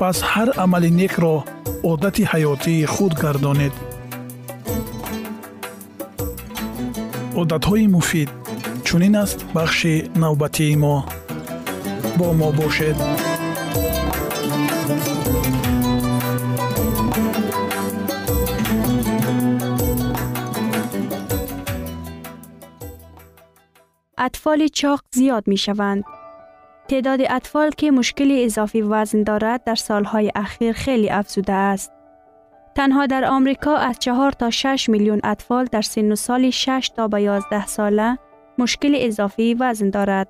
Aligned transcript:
пас 0.00 0.18
ҳар 0.30 0.48
амали 0.64 0.90
некро 1.00 1.34
одати 1.90 2.22
ҳаётии 2.32 2.88
худ 2.94 3.12
гардонед 3.22 3.74
одатҳои 7.40 7.86
муфид 7.94 8.30
чунин 8.86 9.14
аст 9.24 9.38
бахши 9.56 9.94
навбатии 10.22 10.76
мо 10.82 10.96
бо 12.18 12.28
мо 12.40 12.48
бошед 12.58 12.98
اطفال 24.26 24.68
چاق 24.68 25.04
زیاد 25.10 25.48
می 25.48 25.56
شوند. 25.56 26.04
تعداد 26.91 27.21
اطفال 27.29 27.69
که 27.69 27.91
مشکل 27.91 28.41
اضافی 28.43 28.81
وزن 28.81 29.23
دارد 29.23 29.63
در 29.63 29.75
سالهای 29.75 30.31
اخیر 30.35 30.71
خیلی 30.71 31.09
افزوده 31.09 31.53
است. 31.53 31.91
تنها 32.75 33.05
در 33.05 33.25
آمریکا 33.25 33.75
از 33.75 33.99
4 33.99 34.31
تا 34.31 34.49
6 34.49 34.89
میلیون 34.89 35.21
اطفال 35.23 35.65
در 35.65 35.81
سن 35.81 36.11
و 36.11 36.15
سال 36.15 36.49
6 36.49 36.91
تا 36.95 37.07
به 37.07 37.21
11 37.21 37.65
ساله 37.65 38.17
مشکل 38.57 38.95
اضافی 38.97 39.53
وزن 39.53 39.89
دارد. 39.89 40.27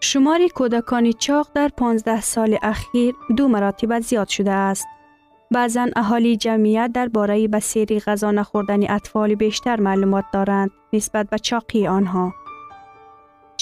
شمار 0.00 0.40
کودکان 0.54 1.12
چاق 1.12 1.48
در 1.54 1.68
15 1.68 2.20
سال 2.20 2.58
اخیر 2.62 3.14
دو 3.36 3.48
مراتب 3.48 4.00
زیاد 4.00 4.28
شده 4.28 4.52
است. 4.52 4.86
بعضا 5.50 5.86
اهالی 5.96 6.36
جمعیت 6.36 6.90
درباره 6.94 7.48
بسیری 7.48 8.00
غذا 8.00 8.30
نخوردن 8.30 8.90
اطفال 8.90 9.34
بیشتر 9.34 9.80
معلومات 9.80 10.24
دارند 10.32 10.70
نسبت 10.92 11.30
به 11.30 11.38
چاقی 11.38 11.86
آنها. 11.86 12.32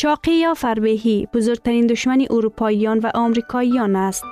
چاقی 0.01 0.33
یا 0.33 0.55
فربهی 0.55 1.29
بزرگترین 1.35 1.87
دشمن 1.87 2.27
اروپاییان 2.31 2.99
و 2.99 3.11
آمریکاییان 3.15 3.97
است. 3.97 4.25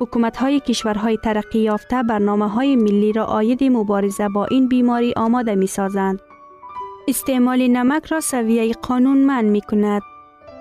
حکومت 0.00 0.36
های 0.36 0.60
کشورهای 0.60 1.16
ترقی 1.16 1.58
یافته 1.58 2.02
برنامه 2.02 2.48
های 2.48 2.76
ملی 2.76 3.12
را 3.12 3.24
آید 3.24 3.64
مبارزه 3.64 4.28
با 4.28 4.46
این 4.46 4.68
بیماری 4.68 5.12
آماده 5.16 5.54
می 5.54 5.66
سازند. 5.66 6.20
استعمال 7.08 7.66
نمک 7.66 8.06
را 8.06 8.20
سویه 8.20 8.72
قانون 8.72 9.18
من 9.18 9.44
می 9.44 9.60
کند. 9.60 10.02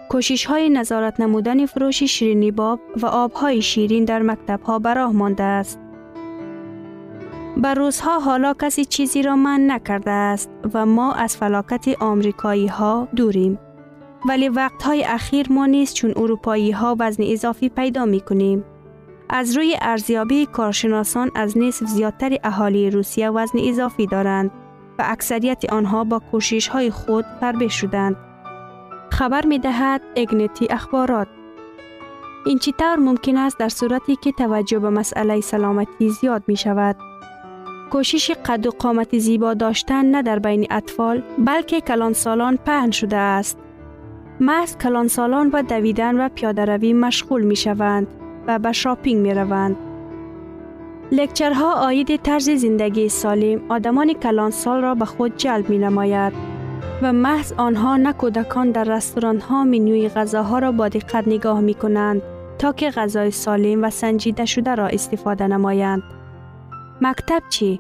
کوشش 0.09 0.45
های 0.45 0.69
نظارت 0.69 1.19
نمودن 1.19 1.65
فروش 1.65 2.03
شیرینی 2.03 2.51
باب 2.51 2.79
و 3.01 3.05
آبهای 3.05 3.61
شیرین 3.61 4.05
در 4.05 4.21
مکتب 4.21 4.61
ها 4.61 4.79
براه 4.79 5.11
مانده 5.11 5.43
است. 5.43 5.79
بر 7.57 7.73
روزها 7.73 8.19
حالا 8.19 8.53
کسی 8.53 8.85
چیزی 8.85 9.21
را 9.21 9.35
من 9.35 9.71
نکرده 9.71 10.11
است 10.11 10.49
و 10.73 10.85
ما 10.85 11.13
از 11.13 11.37
فلاکت 11.37 12.01
آمریکایی 12.01 12.67
ها 12.67 13.07
دوریم. 13.15 13.59
ولی 14.25 14.49
وقتهای 14.49 15.03
اخیر 15.03 15.47
ما 15.51 15.65
نیست 15.65 15.95
چون 15.95 16.13
اروپایی 16.15 16.71
ها 16.71 16.95
وزن 16.99 17.23
اضافی 17.23 17.69
پیدا 17.69 18.05
می 18.05 18.21
کنیم. 18.21 18.65
از 19.29 19.57
روی 19.57 19.77
ارزیابی 19.81 20.45
کارشناسان 20.45 21.31
از 21.35 21.57
نصف 21.57 21.85
زیادتر 21.85 22.37
اهالی 22.43 22.89
روسیه 22.89 23.29
وزن 23.29 23.59
اضافی 23.59 24.07
دارند 24.07 24.51
و 24.99 25.03
اکثریت 25.07 25.73
آنها 25.73 26.03
با 26.03 26.19
کوشش 26.31 26.67
های 26.67 26.91
خود 26.91 27.25
فربه 27.39 27.67
شدند. 27.67 28.15
خبر 29.09 29.45
می 29.45 29.59
دهد 29.59 30.01
اگنتی 30.15 30.67
اخبارات 30.69 31.27
این 32.45 32.57
چطور 32.57 32.95
ممکن 32.95 33.37
است 33.37 33.59
در 33.59 33.69
صورتی 33.69 34.15
که 34.15 34.31
توجه 34.31 34.79
به 34.79 34.89
مسئله 34.89 35.41
سلامتی 35.41 36.09
زیاد 36.09 36.43
می 36.47 36.55
شود؟ 36.55 36.95
کوشش 37.91 38.31
قد 38.31 38.67
و 38.67 38.71
قامت 38.71 39.17
زیبا 39.17 39.53
داشتن 39.53 40.05
نه 40.05 40.21
در 40.21 40.39
بین 40.39 40.67
اطفال 40.69 41.23
بلکه 41.37 41.81
کلانسالان 41.81 42.57
پهن 42.57 42.91
شده 42.91 43.17
است. 43.17 43.62
محض 44.39 44.77
کلانسالان 44.77 45.49
و 45.53 45.61
دویدن 45.61 46.25
و 46.25 46.29
پیاده 46.29 46.65
روی 46.65 46.93
مشغول 46.93 47.41
می 47.41 47.55
شوند 47.55 48.07
و 48.47 48.59
به 48.59 48.71
شاپینگ 48.71 49.21
می 49.21 49.33
روند. 49.33 49.77
لکچرها 51.11 51.73
آید 51.73 52.15
طرز 52.15 52.49
زندگی 52.49 53.09
سالم 53.09 53.61
آدمان 53.69 54.13
کلانسال 54.13 54.81
را 54.81 54.95
به 54.95 55.05
خود 55.05 55.37
جلب 55.37 55.69
می 55.69 55.77
نماید 55.77 56.33
و 57.01 57.13
محض 57.13 57.53
آنها 57.57 57.97
نه 57.97 58.13
کودکان 58.13 58.71
در 58.71 58.83
رستوران 58.83 59.39
ها 59.39 59.63
منوی 59.63 60.09
غذاها 60.09 60.59
را 60.59 60.71
با 60.71 60.87
دقت 60.89 61.27
نگاه 61.27 61.59
می 61.61 61.73
کنند 61.73 62.21
تا 62.59 62.71
که 62.71 62.89
غذای 62.89 63.31
سالم 63.31 63.83
و 63.83 63.89
سنجیده 63.89 64.45
شده 64.45 64.75
را 64.75 64.87
استفاده 64.87 65.47
نمایند. 65.47 66.03
مکتب 67.01 67.43
چی؟ 67.49 67.79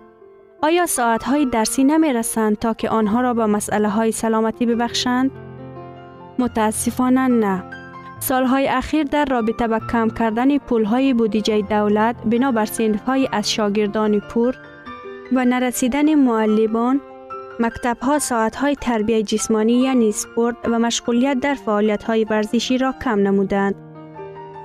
آیا 0.63 0.85
ساعت 0.85 1.23
های 1.23 1.45
درسی 1.45 1.83
نمی 1.83 2.13
رسند 2.13 2.57
تا 2.57 2.73
که 2.73 2.89
آنها 2.89 3.21
را 3.21 3.33
به 3.33 3.45
مسئله 3.45 3.89
های 3.89 4.11
سلامتی 4.11 4.65
ببخشند؟ 4.65 5.31
متاسفانه 6.39 7.27
نه. 7.27 7.63
سالهای 8.19 8.67
اخیر 8.67 9.03
در 9.03 9.25
رابطه 9.25 9.67
با 9.67 9.79
کم 9.91 10.09
کردن 10.09 10.57
پولهای 10.57 11.13
بودجه 11.13 11.61
دولت 11.61 12.15
بنابر 12.25 12.67
های 13.07 13.29
از 13.31 13.51
شاگردان 13.51 14.19
پور 14.19 14.55
و 15.31 15.45
نرسیدن 15.45 16.15
معلمان 16.15 17.01
مکتب 17.59 17.97
ها 18.01 18.19
ساعت 18.19 18.55
های 18.55 18.75
تربیه 18.75 19.23
جسمانی 19.23 19.73
یعنی 19.73 20.11
سپورت 20.11 20.55
و 20.65 20.79
مشغولیت 20.79 21.39
در 21.39 21.53
فعالیت 21.53 22.03
های 22.03 22.23
ورزشی 22.23 22.77
را 22.77 22.93
کم 23.03 23.19
نمودند. 23.19 23.75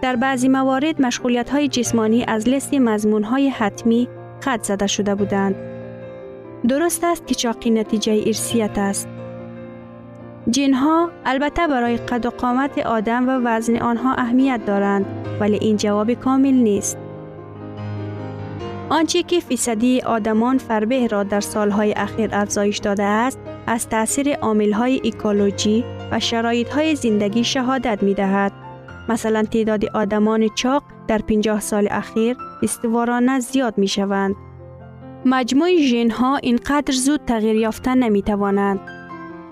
در 0.03 0.17
بعضی 0.17 0.49
موارد 0.49 1.03
مشغولیت 1.03 1.51
های 1.51 1.69
جسمانی 1.69 2.25
از 2.25 2.49
لست 2.49 2.75
مضمون 2.75 3.25
های 3.25 3.49
حتمی 3.49 4.09
خط 4.41 4.63
زده 4.63 4.87
شده 4.87 5.15
بودند. 5.15 5.55
درست 6.69 7.05
است 7.05 7.27
که 7.27 7.35
چاقی 7.35 7.71
نتیجه 7.71 8.23
ارسیت 8.27 8.79
است. 8.79 9.09
جنها 10.51 11.11
البته 11.25 11.67
برای 11.67 11.97
قد 11.97 12.27
و 12.27 12.31
قامت 12.31 12.79
آدم 12.79 13.29
و 13.29 13.41
وزن 13.45 13.77
آنها 13.77 14.15
اهمیت 14.15 14.61
دارند 14.67 15.07
ولی 15.41 15.59
این 15.61 15.77
جواب 15.77 16.13
کامل 16.13 16.55
نیست. 16.55 16.99
آنچه 18.91 19.23
که 19.23 19.41
فیصدی 19.41 20.01
آدمان 20.01 20.59
فربه 20.59 21.07
را 21.07 21.23
در 21.23 21.41
سالهای 21.41 21.93
اخیر 21.93 22.31
افزایش 22.33 22.79
داده 22.79 23.03
است 23.03 23.39
از 23.67 23.89
تاثیر 23.89 24.37
های 24.73 25.01
اکولوژی 25.05 25.85
و 26.11 26.21
های 26.75 26.95
زندگی 26.95 27.45
شهادت 27.45 28.03
می 28.03 28.15
دهد. 28.15 28.53
مثلا 29.09 29.43
تعداد 29.43 29.85
آدمان 29.85 30.49
چاق 30.49 30.83
در 31.09 31.19
50 31.19 31.61
سال 31.61 31.89
اخیر 31.91 32.37
استوارانه 32.63 33.41
زیاد 33.41 33.79
می 33.79 33.89
شوند. 33.89 34.35
مجموع 35.25 35.69
ها 36.11 36.37
اینقدر 36.37 36.95
زود 36.95 37.21
تغییر 37.27 37.57
یافتن 37.57 37.99
نمی 37.99 38.23
توانند. 38.23 38.98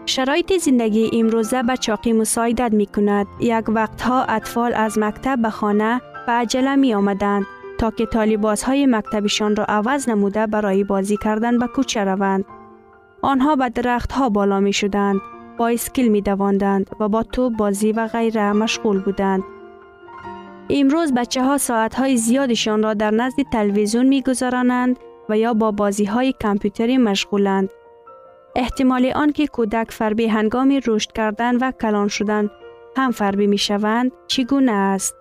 شرایط 0.06 0.56
زندگی 0.56 1.10
امروزه 1.12 1.62
به 1.62 1.76
چاقی 1.76 2.12
مساعدت 2.12 2.72
می 2.72 2.86
کند. 2.86 3.26
یک 3.40 3.68
وقتها 3.68 4.24
اطفال 4.24 4.74
از 4.74 4.98
مکتب 4.98 5.42
به 5.42 5.50
خانه 5.50 6.00
به 6.26 6.32
عجله 6.32 6.76
می 6.76 6.94
آمدند 6.94 7.46
تا 7.78 7.90
که 7.90 8.06
طالباز 8.06 8.62
های 8.62 8.86
مکتبشان 8.86 9.56
را 9.56 9.64
عوض 9.64 10.08
نموده 10.08 10.46
برای 10.46 10.84
بازی 10.84 11.16
کردن 11.16 11.58
به 11.58 11.66
کوچه 11.66 12.04
روند. 12.04 12.44
آنها 13.22 13.56
به 13.56 13.68
درخت 13.68 14.12
ها 14.12 14.28
بالا 14.28 14.60
می 14.60 14.72
شدند. 14.72 15.20
با 15.56 15.68
اسکیل 15.68 16.08
می 16.08 16.22
و 17.00 17.08
با 17.08 17.22
توپ 17.22 17.56
بازی 17.56 17.92
و 17.92 18.06
غیره 18.06 18.52
مشغول 18.52 19.00
بودند. 19.00 19.42
امروز 20.70 21.14
بچه 21.14 21.42
ها 21.42 21.58
ساعت 21.58 21.94
های 21.94 22.16
زیادشان 22.16 22.82
را 22.82 22.94
در 22.94 23.10
نزد 23.10 23.42
تلویزیون 23.52 24.06
می 24.06 24.22
گذارانند 24.22 24.98
و 25.28 25.38
یا 25.38 25.54
با 25.54 25.70
بازی 25.70 26.04
های 26.04 26.34
کامپیوتری 26.42 26.98
مشغولند. 26.98 27.70
احتمال 28.58 29.12
آن 29.14 29.32
که 29.32 29.46
کودک 29.46 29.90
فربی 29.90 30.26
هنگام 30.26 30.80
رشد 30.86 31.12
کردن 31.12 31.56
و 31.56 31.70
کلان 31.70 32.08
شدن 32.08 32.50
هم 32.96 33.10
فربی 33.10 33.46
می 33.46 33.58
شوند 33.58 34.12
چگونه 34.26 34.72
است؟ 34.72 35.14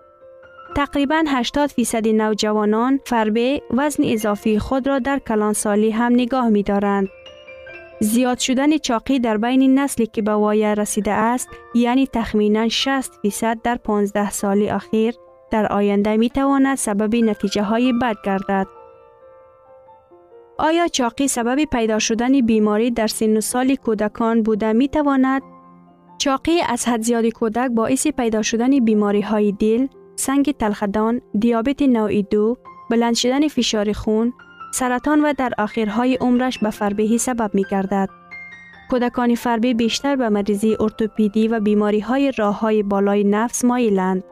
تقریبا 0.76 1.24
80 1.28 1.70
فیصد 1.70 2.08
نوجوانان 2.08 3.00
فربه 3.06 3.62
وزن 3.70 4.02
اضافی 4.06 4.58
خود 4.58 4.86
را 4.86 4.98
در 4.98 5.18
کلانسالی 5.18 5.90
هم 5.90 6.12
نگاه 6.12 6.48
می 6.48 6.62
دارند. 6.62 7.08
زیاد 8.00 8.38
شدن 8.38 8.78
چاقی 8.78 9.18
در 9.18 9.36
بین 9.36 9.78
نسلی 9.78 10.06
که 10.06 10.22
به 10.22 10.32
وایه 10.32 10.74
رسیده 10.74 11.12
است 11.12 11.48
یعنی 11.74 12.06
تخمینا 12.06 12.68
60 12.68 13.12
فیصد 13.22 13.62
در 13.62 13.76
15 13.76 14.30
سال 14.30 14.68
اخیر 14.68 15.14
در 15.50 15.72
آینده 15.72 16.16
می 16.16 16.30
تواند 16.30 16.76
سبب 16.76 17.16
نتیجه 17.16 17.62
های 17.62 17.92
بد 17.92 18.16
گردد. 18.24 18.66
آیا 20.58 20.88
چاقی 20.88 21.28
سبب 21.28 21.64
پیدا 21.64 21.98
شدن 21.98 22.40
بیماری 22.40 22.90
در 22.90 23.06
سن 23.06 23.36
و 23.36 23.40
سال 23.40 23.74
کودکان 23.74 24.42
بوده 24.42 24.72
می 24.72 24.88
تواند؟ 24.88 25.42
چاقی 26.18 26.60
از 26.68 26.88
حد 26.88 27.02
زیاد 27.02 27.26
کودک 27.26 27.70
باعث 27.70 28.06
پیدا 28.06 28.42
شدن 28.42 28.84
بیماری 28.84 29.20
های 29.20 29.52
دل، 29.52 29.86
سنگ 30.16 30.52
تلخدان، 30.52 31.20
دیابت 31.38 31.82
نوع 31.82 32.22
دو، 32.22 32.56
بلند 32.90 33.14
شدن 33.14 33.48
فشار 33.48 33.92
خون، 33.92 34.32
سرطان 34.74 35.20
و 35.20 35.32
در 35.38 35.52
آخرهای 35.58 36.14
عمرش 36.14 36.58
به 36.58 36.70
فربهی 36.70 37.18
سبب 37.18 37.50
می 37.54 37.64
گردد. 37.70 38.08
کودکان 38.90 39.34
فربه 39.34 39.74
بیشتر 39.74 40.16
به 40.16 40.28
مریضی 40.28 40.76
ارتوپیدی 40.80 41.48
و 41.48 41.60
بیماری 41.60 42.00
های 42.00 42.32
راه 42.38 42.60
های 42.60 42.82
بالای 42.82 43.24
نفس 43.24 43.64
مایلند 43.64 44.24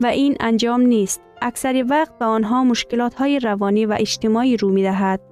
و 0.00 0.06
این 0.06 0.36
انجام 0.40 0.80
نیست. 0.80 1.20
اکثر 1.42 1.84
وقت 1.90 2.18
به 2.18 2.24
آنها 2.24 2.64
مشکلات 2.64 3.14
های 3.14 3.38
روانی 3.38 3.86
و 3.86 3.96
اجتماعی 4.00 4.56
رو 4.56 4.68
می 4.68 4.82
دهد. 4.82 5.31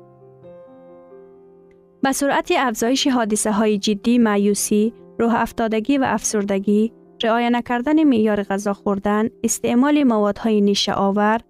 به 2.03 2.13
سرعت 2.13 2.53
افزایش 2.57 3.07
حادثه 3.07 3.53
های 3.53 3.79
جدی 3.79 4.19
معیوسی، 4.19 4.93
روح 5.19 5.35
افتادگی 5.35 5.99
و 5.99 6.05
افسردگی، 6.05 6.93
رعایت 7.23 7.53
نکردن 7.53 8.05
معیار 8.05 8.43
غذا 8.43 8.73
خوردن، 8.73 9.29
استعمال 9.45 10.05
موادهای 10.05 10.61
نیشه 10.61 10.93
آور 10.93 11.41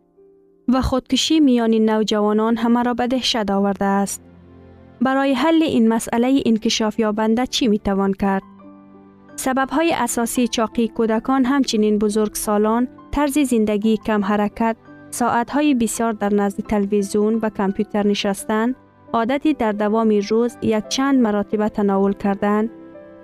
و 0.68 0.82
خودکشی 0.82 1.40
میان 1.40 1.74
نوجوانان 1.74 2.56
همه 2.56 2.82
را 2.82 2.94
به 2.94 3.06
دهشت 3.06 3.50
آورده 3.50 3.84
است. 3.84 4.22
برای 5.00 5.34
حل 5.34 5.62
این 5.62 5.88
مسئله 5.88 6.42
انکشاف 6.46 6.98
یابنده 6.98 7.46
چی 7.46 7.68
می 7.68 7.78
توان 7.78 8.12
کرد؟ 8.12 8.42
سبب 9.36 9.70
های 9.70 9.92
اساسی 9.92 10.48
چاقی 10.48 10.88
کودکان 10.88 11.44
همچنین 11.44 11.98
بزرگ 11.98 12.34
سالان، 12.34 12.88
طرز 13.10 13.38
زندگی 13.38 13.96
کم 13.96 14.24
حرکت، 14.24 14.76
ساعت 15.10 15.50
های 15.50 15.74
بسیار 15.74 16.12
در 16.12 16.34
نزد 16.34 16.60
تلویزیون 16.60 17.34
و 17.34 17.48
کامپیوتر 17.48 18.06
نشستن، 18.06 18.74
عادتی 19.12 19.54
در 19.54 19.72
دوام 19.72 20.20
روز 20.28 20.56
یک 20.62 20.88
چند 20.88 21.20
مراتب 21.20 21.68
تناول 21.68 22.12
کردن، 22.12 22.70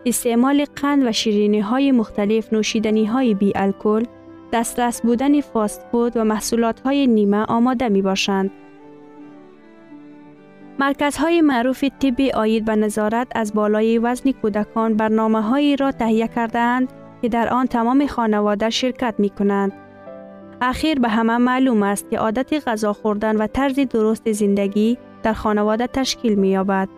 استعمال 0.07 0.65
قند 0.65 1.07
و 1.07 1.13
شیرینی 1.13 1.61
های 1.61 1.93
مختلف 1.93 2.53
نوشیدنی 2.53 3.05
های 3.05 3.35
بی 3.35 3.53
الکل، 3.55 4.05
دسترس 4.53 5.01
بودن 5.03 5.41
فاست 5.41 5.87
فود 5.93 6.17
و 6.17 6.25
محصولات 6.25 6.81
های 6.81 7.07
نیمه 7.07 7.45
آماده 7.45 7.89
می 7.89 8.03
باشند. 8.03 8.51
مرکزهای 10.79 11.41
معروف 11.41 11.85
طبی 11.85 12.33
آید 12.33 12.65
به 12.65 12.77
نظارت 12.77 13.29
از 13.35 13.55
بالای 13.55 13.99
وزن 13.99 14.33
کودکان 14.33 14.95
برنامه 14.95 15.41
هایی 15.41 15.77
را 15.77 15.93
تهیه 15.93 16.29
کردند 16.29 16.93
که 17.23 17.29
در 17.29 17.49
آن 17.49 17.67
تمام 17.67 18.07
خانواده 18.07 18.71
شرکت 18.71 19.15
می 19.19 19.31
کنند. 19.31 19.73
اخیر 20.61 20.99
به 20.99 21.09
همه 21.09 21.37
معلوم 21.37 21.83
است 21.83 22.11
که 22.11 22.19
عادت 22.19 22.69
غذا 22.69 22.93
خوردن 22.93 23.37
و 23.37 23.47
طرز 23.47 23.81
درست 23.81 24.33
زندگی 24.33 24.99
در 25.27 25.33
خانواده 25.33 25.87
تشکیل 25.87 26.35
می 26.35 26.49
یابد. 26.49 26.89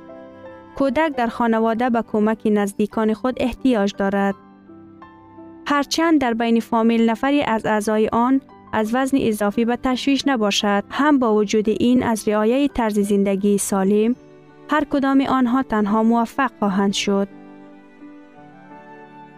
کودک 0.77 1.17
در 1.17 1.27
خانواده 1.27 1.91
به 1.91 2.03
کمک 2.13 2.39
نزدیکان 2.45 3.15
خود 3.15 3.35
احتیاج 3.37 3.95
دارد. 3.97 4.35
هرچند 5.67 6.21
در 6.21 6.35
بین 6.35 6.61
فامیل 6.61 7.11
نفری 7.11 7.43
از 7.43 7.67
اعضای 7.67 8.09
آن 8.09 8.41
از 8.73 8.95
وزن 8.95 9.19
اضافی 9.21 9.65
به 9.65 9.77
تشویش 9.77 10.27
نباشد 10.27 10.85
هم 10.91 11.19
با 11.19 11.35
وجود 11.35 11.69
این 11.69 12.03
از 12.03 12.29
رعایت 12.29 12.73
طرز 12.75 12.99
زندگی 12.99 13.59
سالم 13.59 14.15
هر 14.71 14.85
کدام 14.85 15.21
آنها 15.21 15.63
تنها 15.63 16.03
موفق 16.03 16.51
خواهند 16.59 16.93
شد. 16.93 17.29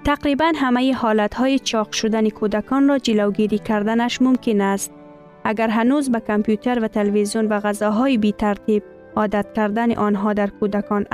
تقریبا 0.05 0.53
همه 0.57 0.95
های 1.37 1.59
چاق 1.59 1.93
شدن 1.93 2.29
کودکان 2.29 2.89
را 2.89 2.99
جلوگیری 2.99 3.59
کردنش 3.59 4.23
ممکن 4.23 4.61
است. 4.61 5.00
اگر 5.45 5.69
هنوز 5.69 6.11
به 6.11 6.21
کامپیوتر 6.21 6.85
و 6.85 6.89
تلویزیون 6.89 7.47
و 7.47 7.61
غذاهای 7.61 8.19
بی 8.19 8.33
ترتیب 8.33 8.83
عادت 9.17 9.47
کردن 9.53 9.93
آنها 9.93 10.33
در 10.33 10.47
کودکان 10.47 11.07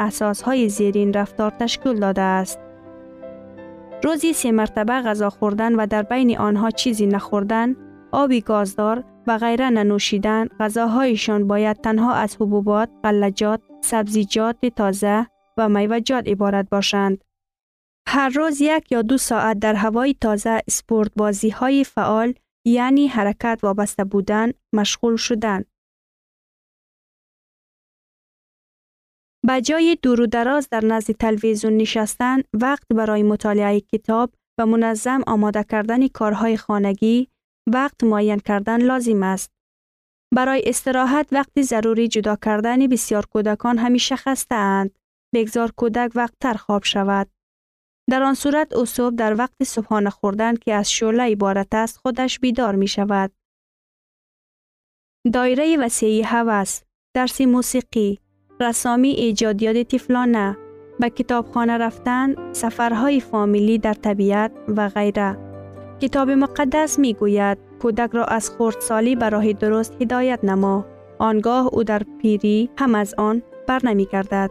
های 0.44 0.68
زیرین 0.68 1.12
رفتار 1.12 1.50
تشکیل 1.50 1.94
داده 1.94 2.22
است. 2.22 2.58
روزی 4.02 4.32
سه 4.32 4.52
مرتبه 4.52 4.92
غذا 4.92 5.30
خوردن 5.30 5.74
و 5.74 5.86
در 5.86 6.02
بین 6.02 6.38
آنها 6.38 6.70
چیزی 6.70 7.06
نخوردن، 7.06 7.76
آبی 8.12 8.40
گازدار 8.40 9.04
و 9.26 9.38
غیره 9.38 9.70
ننوشیدن، 9.70 10.48
غذاهایشان 10.60 11.46
باید 11.46 11.76
تنها 11.76 12.14
از 12.14 12.36
حبوبات، 12.36 12.88
غلجات، 13.04 13.60
سبزیجات 13.80 14.66
تازه 14.66 15.26
و 15.56 15.68
میوجات 15.68 16.28
عبارت 16.28 16.70
باشند. 16.70 17.24
هر 18.08 18.28
روز 18.28 18.60
یک 18.60 18.92
یا 18.92 19.02
دو 19.02 19.18
ساعت 19.18 19.58
در 19.58 19.74
هوای 19.74 20.16
تازه 20.20 20.60
سپورت 20.70 21.10
بازی 21.16 21.50
های 21.50 21.84
فعال 21.84 22.34
یعنی 22.66 23.06
حرکت 23.08 23.60
وابسته 23.62 24.04
بودن 24.04 24.52
مشغول 24.74 25.16
شدن. 25.16 25.64
به 29.46 29.60
جای 29.60 29.98
دور 30.02 30.20
و 30.20 30.26
دراز 30.26 30.68
در 30.70 30.84
نزد 30.84 31.12
تلویزیون 31.12 31.76
نشستن 31.76 32.42
وقت 32.52 32.86
برای 32.92 33.22
مطالعه 33.22 33.80
کتاب 33.80 34.34
و 34.58 34.66
منظم 34.66 35.22
آماده 35.26 35.64
کردن 35.64 36.08
کارهای 36.08 36.56
خانگی 36.56 37.28
وقت 37.72 38.04
معین 38.04 38.38
کردن 38.38 38.82
لازم 38.82 39.22
است. 39.22 39.52
برای 40.34 40.62
استراحت 40.66 41.28
وقتی 41.32 41.62
ضروری 41.62 42.08
جدا 42.08 42.36
کردن 42.36 42.86
بسیار 42.86 43.26
کودکان 43.26 43.78
همیشه 43.78 44.16
خسته 44.16 44.54
اند. 44.54 44.98
بگذار 45.34 45.70
کودک 45.76 46.10
وقت 46.14 46.34
تر 46.40 46.54
خواب 46.54 46.84
شود. 46.84 47.35
در 48.10 48.22
آن 48.22 48.34
صورت 48.34 48.72
اصوب 48.76 49.16
در 49.16 49.34
وقت 49.38 49.64
صبحانه 49.64 50.10
خوردن 50.10 50.56
که 50.56 50.74
از 50.74 50.90
شعله 50.90 51.22
عبارت 51.22 51.74
است 51.74 51.96
خودش 51.96 52.38
بیدار 52.38 52.74
می 52.74 52.88
شود. 52.88 53.32
دایره 55.32 55.76
وسیعی 55.76 56.22
هوس، 56.22 56.80
درس 57.14 57.40
موسیقی، 57.40 58.18
رسامی 58.60 59.08
ایجادیات 59.08 59.76
تفلانه، 59.76 60.56
به 61.00 61.10
کتابخانه 61.10 61.78
رفتن، 61.78 62.52
سفرهای 62.52 63.20
فامیلی 63.20 63.78
در 63.78 63.94
طبیعت 63.94 64.52
و 64.76 64.88
غیره. 64.88 65.38
کتاب 66.00 66.30
مقدس 66.30 66.98
می 66.98 67.14
گوید 67.14 67.58
کودک 67.82 68.10
را 68.12 68.24
از 68.24 68.50
خردسالی 68.50 69.16
به 69.16 69.28
راه 69.28 69.52
درست 69.52 69.96
هدایت 70.00 70.44
نما 70.44 70.86
آنگاه 71.18 71.66
او 71.72 71.84
در 71.84 72.02
پیری 72.22 72.70
هم 72.78 72.94
از 72.94 73.14
آن 73.18 73.42
بر 73.68 73.80
نمی 73.84 74.06
گردد. 74.06 74.50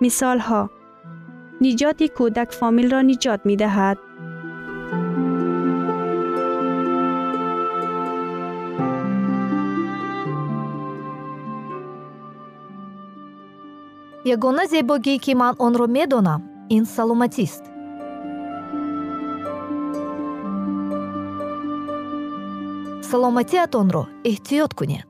مثال 0.00 0.38
ها 0.38 0.70
ниҷоти 1.64 2.06
кӯдак 2.16 2.50
фомилро 2.58 3.00
ниҷот 3.10 3.40
медаҳад 3.50 3.98
ягона 14.34 14.64
зебогӣ 14.72 15.14
ки 15.24 15.32
ман 15.40 15.54
онро 15.66 15.86
медонам 15.96 16.40
ин 16.76 16.84
саломатист. 16.96 17.64
Саломатиатонро 23.10 24.04
эҳтиёт 24.30 24.72
кунед. 24.78 25.08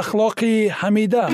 Ахлоқи 0.00 0.52
ҳамида. 0.80 1.24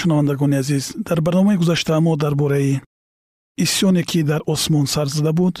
Шунавандагони 0.00 0.56
азиз 0.62 0.84
дар 1.06 1.18
барномаи 1.26 1.60
гузашта 1.60 2.00
мо 2.00 2.16
дар 2.16 2.34
бораи 2.34 2.80
исьёне 3.64 4.02
ки 4.10 4.20
дар 4.30 4.40
осмон 4.52 4.86
сар 4.86 5.06
зада 5.16 5.32
буд 5.32 5.56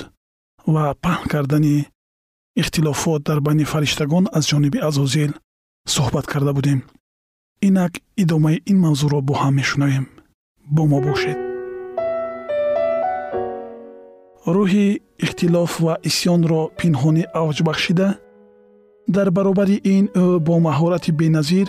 ва 0.72 0.84
паҳн 1.04 1.28
кардани 1.32 1.76
ихтилофот 2.60 3.20
дар 3.28 3.38
байни 3.46 3.64
фариштагон 3.72 4.24
аз 4.36 4.44
ҷониби 4.50 4.78
азозил 4.88 5.32
суҳбат 5.94 6.26
карда 6.32 6.52
будем. 6.58 6.80
Инак 7.66 7.92
идомаи 8.22 8.62
ин 8.70 8.78
мавзӯъро 8.84 9.20
бо 9.28 9.34
ҳам 9.40 9.54
мешунавем. 9.60 10.06
Бо 10.74 10.82
мо 10.90 10.98
бошед. 11.06 11.38
Рӯҳи 14.54 14.86
ихтилоф 15.24 15.72
ва 15.84 15.94
исьёнро 16.08 16.62
пинҳонӣ 16.78 17.24
авҷ 17.40 17.58
бахшида 17.68 18.08
дар 19.14 19.28
баробари 19.36 19.76
ин 19.94 20.04
ӯ 20.22 20.26
бо 20.46 20.54
маҳорати 20.66 21.10
беназир 21.20 21.68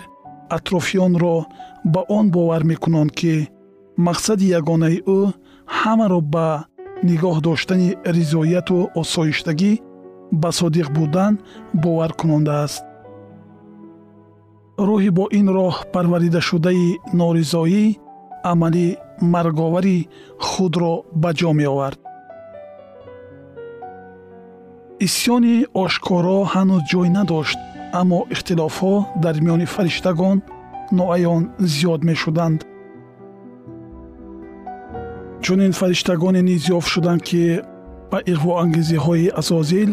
атрофиёнро 0.56 1.46
ба 1.84 2.00
он 2.08 2.30
бовар 2.30 2.62
мекунанд 2.64 3.10
ки 3.18 3.34
мақсади 4.06 4.46
ягонаи 4.58 4.98
ӯ 5.18 5.20
ҳамаро 5.78 6.20
ба 6.34 6.48
нигоҳ 7.08 7.36
доштани 7.46 7.88
ризояту 8.16 8.78
осоиштагӣ 9.00 9.72
ба 10.40 10.50
содиқ 10.58 10.88
будан 10.96 11.32
боваркунонда 11.82 12.54
аст. 12.64 12.84
Рӯҳи 14.88 15.10
бо 15.18 15.24
ин 15.38 15.46
роҳ 15.56 15.74
парваридашудаи 15.92 16.88
норизоӣ 17.18 17.84
амали 18.50 18.86
марговари 19.34 19.98
худро 20.48 20.94
ба 21.22 21.30
ҷо 21.38 21.50
меовард. 21.60 22.00
Исьёни 25.06 25.56
ошкоро 25.82 26.38
ҳанӯз 26.52 26.82
ҷой 26.90 27.08
надошт 27.16 27.58
аммо 28.00 28.18
ихтилофҳо 28.34 28.94
дар 29.24 29.36
миёни 29.44 29.66
фариштагон 29.74 30.38
ноаён 30.98 31.42
зиёд 31.72 32.00
мешуданд. 32.08 32.60
Чунин 35.44 35.72
фариштагоне 35.80 36.42
низ 36.48 36.62
ёфт 36.76 36.88
шуданд 36.94 37.22
ки 37.28 37.42
ба 38.10 38.18
иғвоангезиҳои 38.32 39.32
азозил 39.40 39.90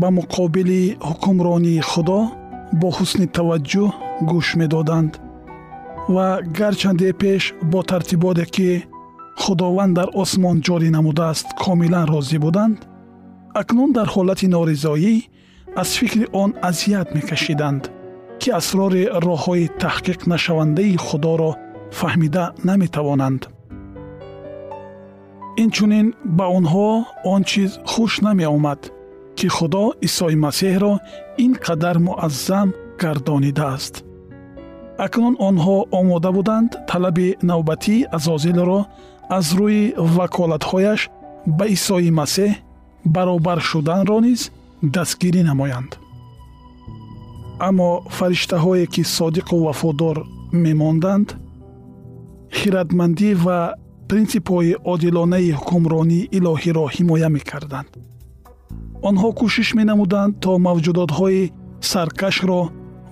ба 0.00 0.08
муқобили 0.18 0.82
ҳукмронии 1.08 1.86
худо 1.90 2.20
бо 2.80 2.88
ҳусни 2.96 3.26
таваҷҷӯҳ 3.36 3.88
гӯш 4.30 4.48
медоданд 4.60 5.12
ва 6.14 6.26
гарчанде 6.58 7.08
пеш 7.22 7.42
бо 7.70 7.80
тартиботе 7.90 8.44
ки 8.54 8.70
худованд 9.42 9.92
дар 9.98 10.08
осмон 10.22 10.56
ҷорӣ 10.66 10.88
намудааст 10.96 11.46
комилан 11.64 12.06
розӣ 12.12 12.38
буданд 12.44 12.78
акнун 13.60 13.90
дар 13.96 14.08
ҳолати 14.14 14.46
норизоӣ 14.54 15.14
аз 15.76 15.88
фикри 15.98 16.26
он 16.32 16.54
азият 16.62 17.14
мекашиданд 17.14 17.82
ки 18.40 18.50
асрори 18.60 19.04
роҳҳои 19.26 19.70
таҳқиқнашавандаи 19.82 20.96
худоро 21.06 21.50
фаҳмида 21.98 22.44
наметавонанд. 22.68 23.42
Инчунин 25.64 26.06
ба 26.38 26.46
онҳо 26.58 26.88
он 27.32 27.42
чиз 27.50 27.70
хуш 27.90 28.12
намеомад 28.26 28.80
ки 29.38 29.46
худо 29.56 29.84
исои 30.06 30.36
масеҳро 30.46 30.92
ин 31.44 31.52
қадар 31.66 31.96
муаззам 32.06 32.68
гардонидааст. 33.02 33.94
Акнун 35.06 35.34
онҳо 35.48 35.76
омода 35.98 36.30
буданд 36.36 36.70
талаби 36.90 37.28
навбатии 37.50 38.06
азозилро 38.16 38.80
аз 39.38 39.46
рӯи 39.58 39.82
ваколатҳояш 40.16 41.00
ба 41.58 41.64
исои 41.76 42.10
масеҳ 42.20 42.52
баробар 43.14 43.58
шуданро 43.70 44.18
низ 44.26 44.40
дастгирӣ 44.94 45.42
намоянд. 45.50 45.92
Аммо 47.68 47.90
фариштаҳое 48.16 48.86
ки 48.94 49.02
содиқу 49.16 49.56
вафодор 49.66 50.16
мемонданд 50.64 51.28
хиратмандӣ 52.58 53.30
ва 53.44 53.60
принсипҳои 54.08 54.72
одилонаи 54.92 55.50
ҳукмронии 55.60 56.28
илоҳиро 56.36 56.84
ҳимоя 56.96 57.28
мекарданд. 57.36 57.90
Онҳо 59.08 59.28
кӯшиш 59.38 59.68
менамуданд 59.78 60.32
то 60.42 60.50
мавҷудотҳои 60.66 61.42
саркашро 61.90 62.62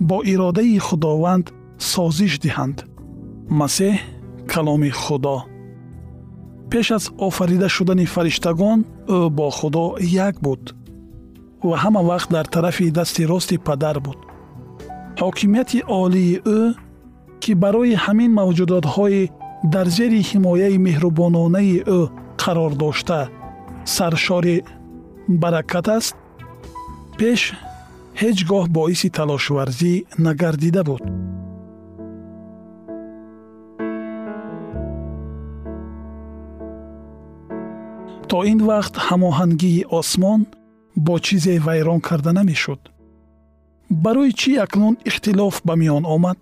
бо 0.08 0.16
иродаи 0.32 0.78
худованд 0.86 1.46
созиш 1.92 2.32
диҳанд. 2.44 2.76
Масеҳ 3.60 3.94
каломи 4.52 4.90
худо. 5.02 5.38
Пеш 6.70 6.86
аз 6.96 7.04
офарида 7.28 7.68
шудани 7.76 8.06
фариштагон 8.14 8.78
ӯ 9.16 9.18
бо 9.38 9.46
худо 9.58 9.84
як 10.26 10.36
буд 10.46 10.62
ва 11.68 11.76
ҳама 11.82 12.00
вақт 12.10 12.28
дар 12.36 12.46
тарафи 12.54 12.90
дасти 12.98 13.22
рости 13.32 13.56
падар 13.68 13.96
буд. 14.04 14.18
Ҳокимияти 15.22 15.78
олии 16.02 16.40
ӯ 16.58 16.60
ки 17.42 17.52
барои 17.62 17.94
ҳамин 18.04 18.30
мавҷудотҳои 18.40 19.30
дар 19.74 19.86
зери 19.96 20.20
ҳимояи 20.30 20.76
меҳрубононаи 20.86 21.76
ӯ 21.98 22.00
қарор 22.42 22.72
дошта 22.82 23.20
саршори 23.96 24.56
баракат 25.42 25.88
аст 25.96 26.14
пеш 27.18 27.40
ҳеҷ 28.20 28.38
гоҳ 28.50 28.64
боиси 28.78 29.08
талошварзӣ 29.16 29.94
нагардида 30.26 30.82
буд. 30.88 31.02
То 38.30 38.38
ин 38.52 38.60
вақт 38.70 38.94
ҳамоҳангии 39.06 39.86
осмон 40.00 40.40
бо 40.96 41.18
чизе 41.18 41.58
вайрон 41.58 42.00
карда 42.00 42.32
намешуд. 42.32 42.80
Барои 43.90 44.32
чӣ 44.32 44.58
акнун 44.64 44.96
ихтилоф 45.04 45.62
ба 45.64 45.74
миён 45.76 46.04
омад? 46.06 46.38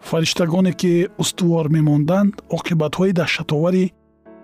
Фариштагоне 0.00 0.72
ки 0.72 1.08
устувор 1.18 1.68
мемонданд 1.68 2.34
оқибатҳои 2.56 3.12
даҳшатовари 3.12 3.92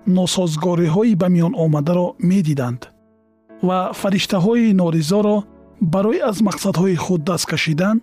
носозгориҳои 0.07 1.15
ба 1.21 1.29
миён 1.35 1.55
омадаро 1.65 2.07
медиданд 2.19 2.83
ва 3.63 3.79
фариштаҳои 4.01 4.75
норизоро 4.81 5.37
барои 5.81 6.21
аз 6.31 6.39
мақсадҳои 6.49 6.97
худ 7.05 7.23
даст 7.25 7.47
кашидан 7.53 7.97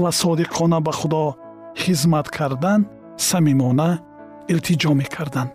ва 0.00 0.10
содиқона 0.22 0.78
ба 0.86 0.92
худо 0.92 1.24
хизмат 1.82 2.26
кардан 2.36 2.80
самимона 3.16 3.90
илтиҷо 4.52 4.90
мекарданд. 5.00 5.54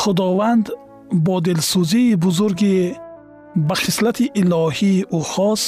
Худованд 0.00 0.66
бо 1.12 1.40
дилсӯзии 1.40 2.16
бузурги 2.24 2.96
ба 3.56 3.74
хислати 3.74 4.24
илоҳии 4.40 5.06
ӯ 5.18 5.20
хос 5.32 5.62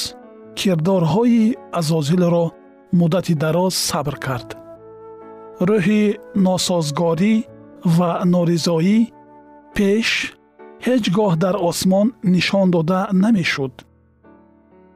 кирдорҳои 0.59 1.55
азозилро 1.79 2.45
муддати 2.99 3.33
дароз 3.43 3.73
сабр 3.89 4.15
кард. 4.25 4.49
Рӯҳи 5.69 6.03
носозгорӣ 6.45 7.33
ва 7.97 8.11
норизоӣ 8.33 8.99
пеш 9.75 10.09
ҳеҷ 10.85 11.03
гоҳ 11.17 11.31
дар 11.43 11.55
осмон 11.69 12.07
нишон 12.33 12.67
дода 12.75 12.99
намешуд. 13.23 13.73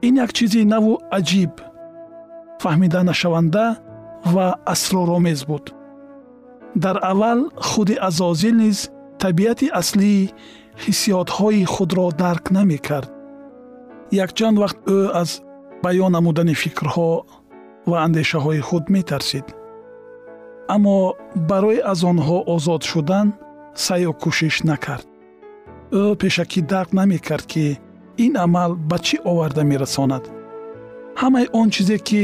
Ин 0.07 0.13
як 0.25 0.31
чизи 0.37 0.61
наву 0.73 0.93
аҷиб 1.17 1.53
фаҳмида 2.61 3.01
нашаванда 3.09 3.65
ва 4.33 4.47
асроромез 4.73 5.39
буд. 5.49 5.65
Дар 6.83 6.97
аввал 7.11 7.39
худи 7.67 7.95
азозил 8.07 8.55
низ 8.63 8.79
табиати 9.25 9.67
аслии 9.81 10.29
ҳиссиётҳои 10.83 11.63
худро 11.73 12.05
дарк 12.23 12.45
намекард. 12.57 13.09
Якчанд 14.25 14.57
вақт 14.63 14.79
ӯ 14.97 14.99
аз 15.21 15.29
баён 15.83 16.11
намудани 16.17 16.55
фикрҳо 16.61 17.11
ва 17.89 17.97
андешаҳои 18.05 18.61
худ 18.67 18.85
метарсид. 18.95 19.45
Аммо 20.75 20.97
барои 21.49 21.79
аз 21.91 21.99
онҳо 22.11 22.37
озод 22.55 22.81
шудан 22.91 23.27
сайю 23.85 24.11
кӯшиш 24.21 24.55
накард. 24.69 25.07
Ӯ 26.01 26.03
пешакӣ 26.21 26.61
дарк 26.71 26.89
намекард 26.99 27.45
ки 27.51 27.65
ин 28.25 28.33
амал 28.45 28.71
ба 28.89 28.97
чӣ 29.05 29.15
оварда 29.31 29.63
мерасонад? 29.71 30.23
Ҳамаи 31.21 31.47
он 31.59 31.67
чизе 31.75 31.97
ки 32.07 32.23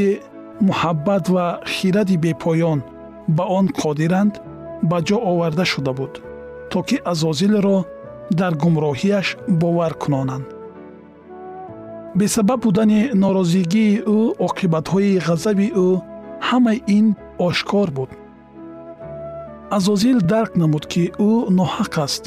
муҳаббат 0.68 1.26
ва 1.36 1.46
хиради 1.74 2.18
бепоён 2.26 2.80
ба 3.38 3.44
он 3.58 3.66
қодиранд 3.82 4.34
ба 4.90 4.98
ҷо 5.08 5.18
оварда 5.32 5.66
шуда 5.74 5.94
буд 6.00 6.14
то 6.72 6.80
ки 6.88 6.98
азозилро 7.12 7.78
дар 8.40 8.54
гумроҳияш 8.64 9.28
бовар 9.62 9.94
кунонанд. 10.02 10.48
Бесабаб 12.20 12.60
будани 12.66 13.02
норозигии 13.22 14.02
ӯ 14.18 14.20
оқибатҳои 14.48 15.22
ғазаби 15.28 15.68
ӯ 15.86 15.90
ҳамаи 16.48 16.80
ин 16.98 17.08
ошкор 17.48 17.90
буд. 17.98 18.10
Азозил 19.78 20.18
дарк 20.32 20.52
намуд 20.62 20.86
ки 20.92 21.04
ӯ 21.30 21.32
ноҳақ 21.60 21.94
аст. 22.06 22.24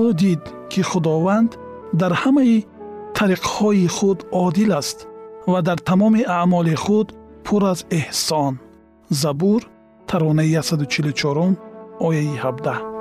Ӯ 0.00 0.02
дид 0.20 0.42
ки 0.70 0.80
худованд 0.90 1.50
дар 2.00 2.12
ҳамаи 2.22 2.56
тариқҳои 3.16 3.86
худ 3.96 4.18
одил 4.44 4.72
аст 4.80 4.98
ва 5.52 5.58
дар 5.68 5.78
тамоми 5.88 6.22
аъмоли 6.38 6.76
худ 6.84 7.08
пур 7.44 7.62
аз 7.72 7.80
эҳсон. 8.00 8.54
Забур 9.22 9.60
таронаи 10.08 10.54
144 10.56 11.56
ояи 12.06 12.36
17 12.44 12.91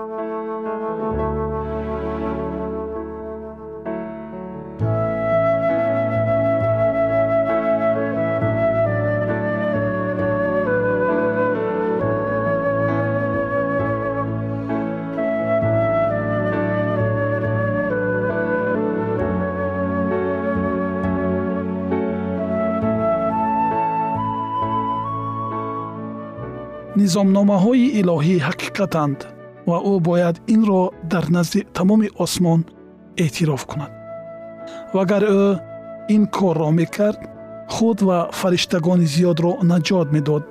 низомномаҳои 27.11 27.87
илоҳӣ 27.99 28.35
ҳақиқатанд 28.47 29.19
ва 29.69 29.77
ӯ 29.91 29.93
бояд 30.07 30.35
инро 30.55 30.83
дар 31.11 31.25
назди 31.35 31.59
тамоми 31.77 32.09
осмон 32.23 32.61
эътироф 33.23 33.63
кунад. 33.71 33.91
Вагар 34.95 35.23
ӯ 35.41 35.43
ин 36.15 36.23
корро 36.37 36.69
мекард 36.79 37.21
худ 37.73 37.97
ва 38.07 38.19
фариштагони 38.39 39.07
зиёдро 39.13 39.51
наҷот 39.71 40.07
медод. 40.15 40.45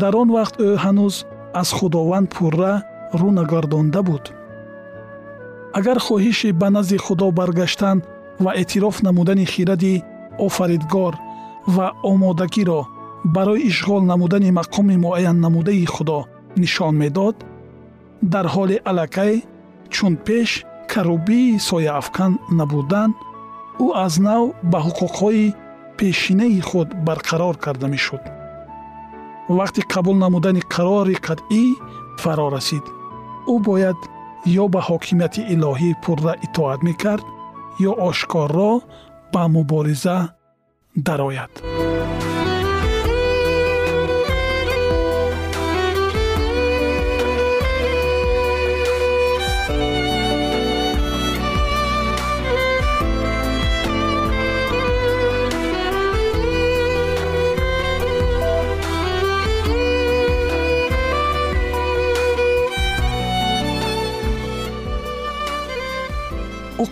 Дар 0.00 0.12
он 0.22 0.28
вақт 0.38 0.54
ӯ 0.66 0.68
ҳанӯз 0.84 1.14
аз 1.60 1.68
худованд 1.78 2.28
пурра 2.34 2.74
рӯ 3.20 3.28
нагардонда 3.38 4.00
буд. 4.08 4.24
Агар 5.78 5.98
хоҳиши 6.06 6.50
ба 6.60 6.68
назди 6.76 6.98
худо 7.06 7.26
баргаштан 7.38 7.98
ва 8.44 8.50
эътироф 8.60 8.96
намудани 9.06 9.46
хиради 9.52 9.94
офаридгор 10.46 11.14
ва 11.74 11.86
омодагиро 12.10 12.80
барои 13.24 13.68
ишғол 13.70 14.02
намудани 14.04 14.50
мақоми 14.50 14.96
муайяннамудаи 14.96 15.84
худо 15.84 16.26
нишон 16.56 16.96
медод 16.96 17.36
дар 18.22 18.46
ҳоли 18.46 18.76
аллакай 18.84 19.44
чун 19.90 20.16
пеш 20.16 20.64
карубии 20.92 21.58
сояафкан 21.58 22.32
набудан 22.58 23.10
ӯ 23.84 23.86
аз 24.04 24.14
нав 24.26 24.42
ба 24.70 24.78
ҳуқуқҳои 24.86 25.54
пешинаи 25.98 26.60
худ 26.68 26.88
барқарор 27.06 27.56
карда 27.64 27.86
мешуд. 27.94 28.22
Вақти 29.58 29.80
қабул 29.92 30.16
намудани 30.24 30.62
қарори 30.74 31.16
қатъӣ 31.26 31.64
фаро 32.22 32.48
расид. 32.56 32.84
Ӯ 33.52 33.54
бояд 33.66 33.98
ё 34.62 34.64
ба 34.74 34.80
ҳокимияти 34.88 35.42
илоҳӣ 35.54 35.90
пурра 36.02 36.34
итоат 36.46 36.80
мекард 36.88 37.26
ё 37.88 37.92
ошкорро 38.08 38.72
ба 39.32 39.42
мубориза 39.54 40.16
дарояд 41.06 41.52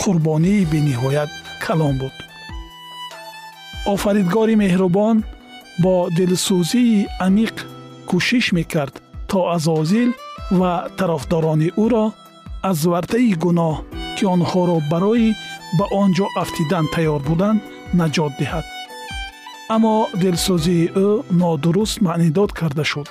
қурбонии 0.00 0.68
бениҳоят 0.72 1.30
калон 1.64 1.94
буд 2.00 2.14
офаридгори 3.94 4.54
меҳрубон 4.62 5.16
бо 5.82 5.94
дилсӯзии 6.16 7.08
амиқ 7.26 7.56
кӯшиш 8.10 8.46
мекард 8.58 8.94
то 9.30 9.38
азозил 9.56 10.10
ва 10.58 10.72
тарафдорони 10.98 11.68
ӯро 11.84 12.06
аз 12.70 12.78
вартаи 12.92 13.32
гуноҳ 13.44 13.74
ки 14.16 14.24
онҳоро 14.34 14.76
барои 14.92 15.28
ба 15.78 15.84
он 16.00 16.08
ҷо 16.16 16.26
афтидан 16.42 16.86
тайёр 16.94 17.20
буданд 17.28 17.60
наҷот 18.00 18.32
диҳад. 18.40 18.66
Аммо 19.74 19.96
дилсӯзии 20.22 20.90
ӯ 21.06 21.08
нодуруст 21.40 21.96
маънидод 22.06 22.50
карда 22.58 22.84
шуд. 22.90 23.08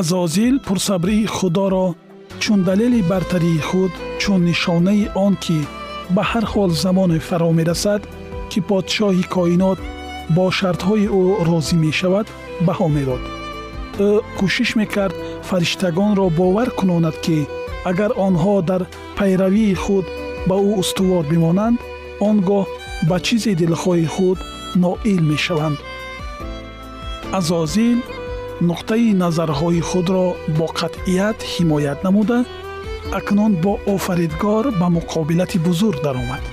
Азозил 0.00 0.54
пурсабрии 0.66 1.30
худоро 1.36 1.86
чун 2.42 2.60
далели 2.68 3.00
бартарии 3.10 3.64
худ 3.68 3.92
чун 4.20 4.40
нишонаи 4.48 5.04
он 5.26 5.34
ки 5.44 5.58
ба 6.14 6.22
ҳар 6.30 6.44
ҳол 6.52 6.70
замоне 6.84 7.18
фаро 7.28 7.50
мерасад 7.58 8.02
ки 8.50 8.58
подшоҳи 8.68 9.24
коинот 9.34 9.78
бо 10.36 10.44
шартҳои 10.58 11.06
ӯ 11.20 11.24
розӣ 11.48 11.76
мешавад 11.84 12.26
баҳо 12.66 12.86
медод 12.96 13.22
ӯ 14.08 14.10
кӯшиш 14.38 14.70
мекард 14.80 15.16
фариштагонро 15.48 16.26
бовар 16.38 16.68
кунонад 16.78 17.16
ки 17.24 17.38
агар 17.90 18.10
онҳо 18.26 18.54
дар 18.70 18.82
пайравии 19.18 19.74
худ 19.84 20.06
ба 20.48 20.56
ӯ 20.68 20.70
устувор 20.82 21.24
бимонанд 21.32 21.78
он 22.28 22.36
гоҳ 22.48 22.66
ба 23.08 23.16
чизи 23.26 23.52
дилхоҳи 23.60 24.06
худ 24.14 24.38
ноил 24.82 25.22
мешаванд. 25.32 25.78
Азозил 27.38 27.98
нуқтаи 28.68 29.10
назарҳои 29.22 29.80
худро 29.90 30.26
бо 30.58 30.66
қатъият 30.80 31.38
ҳимоят 31.52 31.98
намуда 32.06 32.38
акнун 33.18 33.52
бо 33.62 33.72
офаридгор 33.94 34.64
ба 34.80 34.86
муқобилати 34.96 35.58
бузург 35.58 35.98
даромад. 36.02 36.44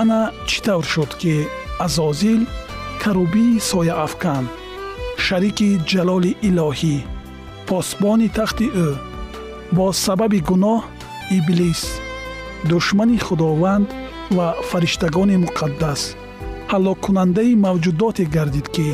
Ана 0.00 0.20
чӣ 0.48 0.58
тавр 0.64 0.84
шуд 0.92 1.10
ки 1.20 1.34
азозил 1.84 2.42
карубии 3.02 3.60
сояафкан 3.70 4.44
шарики 5.24 5.68
ҷалоли 5.90 6.32
илоҳӣ 6.48 6.96
посбони 7.68 8.28
тахти 8.36 8.66
ӯ 8.86 8.88
бо 9.76 9.86
сабаби 10.04 10.40
гуноҳ 10.48 10.80
иблис 11.38 11.82
душмани 12.70 13.18
худованд 13.26 13.88
ва 14.36 14.48
фариштагони 14.70 15.36
муқаддас 15.44 16.00
ҳалоккунандаи 16.72 17.60
мавҷудоте 17.66 18.24
гардид 18.36 18.66
ки 18.74 18.88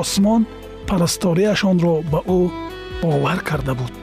осмон 0.00 0.42
парасторияшонро 0.88 1.94
ба 2.12 2.20
ӯ 2.38 2.40
бовар 3.02 3.38
карда 3.48 3.74
буд 3.80 3.94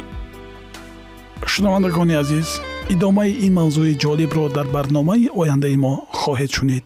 шунавандагони 1.53 2.15
азиз 2.21 2.49
идомаи 2.93 3.31
ин 3.45 3.53
мавзӯи 3.59 3.93
ҷолибро 4.03 4.45
дар 4.57 4.67
барномаи 4.75 5.29
ояндаи 5.39 5.77
мо 5.83 5.93
хоҳед 6.19 6.51
шунид 6.57 6.85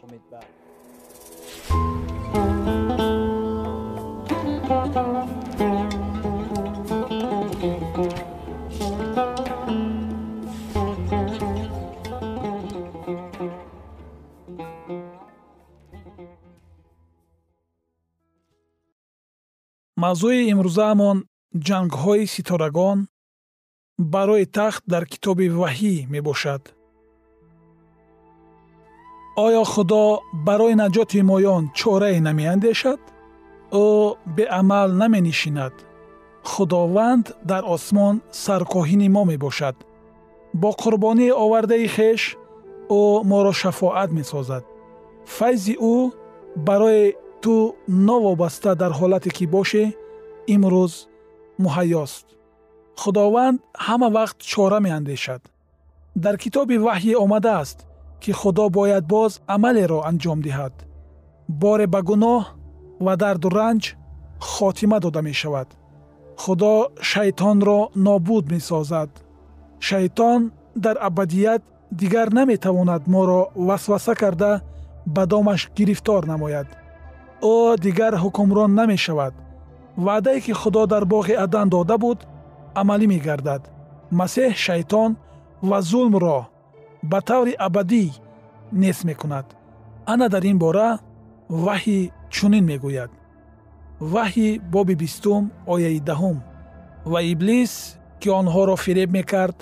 Мавзӯи 20.01 20.41
имрӯзаамон 20.51 21.17
ҷангҳои 21.67 22.23
ситорагон 22.35 22.99
барои 24.13 24.45
тахт 24.57 24.83
дар 24.93 25.03
китоби 25.11 25.47
ваҳӣ 25.59 25.95
мебошад. 26.13 26.63
Оё 29.45 29.63
худо 29.73 30.03
барои 30.47 30.75
наҷоти 30.83 31.19
моён 31.31 31.63
чорае 31.79 32.19
намеандешад? 32.27 33.01
Ӯ 33.83 33.87
беамал 34.35 34.89
наменишинад. 35.01 35.73
Худованд 36.51 37.25
дар 37.51 37.63
осмон 37.75 38.15
саркоҳини 38.43 39.09
мо 39.15 39.23
мебошад. 39.31 39.75
Бо 40.61 40.69
қурбонии 40.81 41.37
овардаи 41.43 41.87
хеш 41.95 42.21
ӯ 42.99 43.03
моро 43.29 43.53
шафоат 43.61 44.09
месозад. 44.17 44.63
Файзи 45.35 45.75
ӯ 45.93 45.95
барои 46.67 47.05
ту 47.42 47.54
новобаста 48.08 48.70
дар 48.82 48.92
ҳолате 48.98 49.30
ки 49.36 49.44
бошӣ 49.54 49.84
имрӯз 50.54 50.94
муҳайёст 51.64 52.26
худованд 53.02 53.58
ҳама 53.86 54.08
вақт 54.18 54.38
чора 54.52 54.78
меандешад 54.86 55.42
дар 56.24 56.36
китоби 56.42 56.76
ваҳйе 56.86 57.14
омадааст 57.24 57.78
ки 58.22 58.30
худо 58.40 58.64
бояд 58.78 59.04
боз 59.14 59.32
амалеро 59.54 59.98
анҷом 60.10 60.38
диҳад 60.46 60.74
боре 61.62 61.86
ба 61.94 62.00
гуноҳ 62.08 62.42
ва 63.04 63.14
дарду 63.22 63.48
ранҷ 63.58 63.84
хотима 64.52 64.98
дода 65.04 65.20
мешавад 65.28 65.68
худо 66.42 66.72
шайтонро 67.10 67.80
нобуд 68.06 68.44
месозад 68.54 69.10
шайтон 69.88 70.40
дар 70.84 70.96
абадият 71.08 71.62
дигар 72.00 72.28
наметавонад 72.38 73.02
моро 73.14 73.42
васваса 73.68 74.14
карда 74.22 74.52
ба 75.14 75.22
домаш 75.32 75.60
гирифтор 75.76 76.22
намояд 76.32 76.68
Ӯ 77.55 77.77
дигар 77.85 78.13
ҳукмрон 78.23 78.71
намешавад. 78.79 79.33
Ваъдае 80.05 80.39
ки 80.45 80.53
худо 80.61 80.83
дар 80.93 81.03
боғи 81.13 81.35
адан 81.45 81.67
дода 81.69 81.97
буд 82.03 82.19
амалӣ 82.81 83.05
мегардад. 83.13 83.61
Масеҳ 84.19 84.51
шайтон 84.65 85.11
ва 85.69 85.77
зулмро 85.89 86.39
ба 87.11 87.19
таври 87.29 87.53
абадӣ 87.67 88.05
нест 88.81 89.01
мекунад. 89.09 89.45
Ана 90.11 90.27
дар 90.33 90.43
ин 90.51 90.57
бора 90.63 90.89
ваҳӣ 91.65 91.99
чунин 92.35 92.65
мегӯяд. 92.71 93.11
Ваҳйи 94.13 94.59
боби 94.73 94.95
бистум 95.01 95.43
ояи 95.73 95.99
даҳум 96.09 96.37
ва 97.11 97.19
иблис 97.33 97.73
ки 98.19 98.29
онҳоро 98.39 98.75
фиреб 98.83 99.09
мекард 99.17 99.57